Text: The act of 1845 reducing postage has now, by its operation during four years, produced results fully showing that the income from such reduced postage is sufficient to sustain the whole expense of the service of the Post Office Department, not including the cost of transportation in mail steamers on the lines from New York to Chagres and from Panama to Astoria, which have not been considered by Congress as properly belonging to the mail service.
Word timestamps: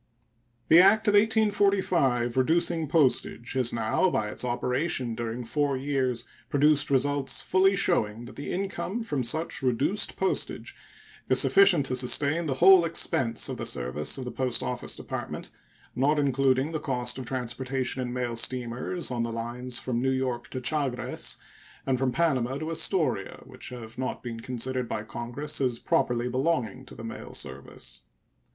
The 0.67 0.79
act 0.79 1.07
of 1.07 1.13
1845 1.13 2.35
reducing 2.35 2.87
postage 2.87 3.53
has 3.53 3.71
now, 3.71 4.09
by 4.09 4.29
its 4.29 4.43
operation 4.43 5.13
during 5.13 5.43
four 5.43 5.77
years, 5.77 6.25
produced 6.49 6.89
results 6.89 7.39
fully 7.39 7.75
showing 7.75 8.25
that 8.25 8.35
the 8.35 8.51
income 8.51 9.03
from 9.03 9.21
such 9.23 9.61
reduced 9.61 10.17
postage 10.17 10.75
is 11.29 11.39
sufficient 11.39 11.85
to 11.85 11.95
sustain 11.95 12.47
the 12.47 12.55
whole 12.55 12.83
expense 12.83 13.47
of 13.47 13.57
the 13.57 13.65
service 13.67 14.17
of 14.17 14.25
the 14.25 14.31
Post 14.31 14.63
Office 14.63 14.95
Department, 14.95 15.51
not 15.95 16.17
including 16.17 16.71
the 16.71 16.79
cost 16.79 17.19
of 17.19 17.27
transportation 17.27 18.01
in 18.01 18.11
mail 18.11 18.35
steamers 18.35 19.11
on 19.11 19.21
the 19.21 19.31
lines 19.31 19.77
from 19.77 20.01
New 20.01 20.09
York 20.09 20.47
to 20.49 20.59
Chagres 20.61 21.37
and 21.85 21.99
from 21.99 22.11
Panama 22.11 22.57
to 22.57 22.71
Astoria, 22.71 23.43
which 23.45 23.69
have 23.69 23.99
not 23.99 24.23
been 24.23 24.39
considered 24.39 24.89
by 24.89 25.03
Congress 25.03 25.61
as 25.61 25.77
properly 25.77 26.27
belonging 26.27 26.85
to 26.87 26.95
the 26.95 27.03
mail 27.03 27.35
service. 27.35 28.01